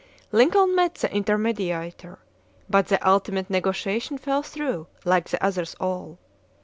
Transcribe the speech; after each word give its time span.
Lincoln 0.31 0.73
met 0.73 0.95
the 0.95 1.09
intermediator, 1.09 2.17
but 2.67 2.87
the 2.87 3.07
ultimate 3.07 3.51
negotiation 3.51 4.17
fell 4.17 4.41
through, 4.41 4.87
like 5.05 5.29
the 5.29 5.45
others 5.45 5.75
all. 5.79 6.17